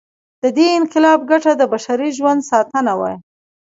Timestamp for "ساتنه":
2.51-2.93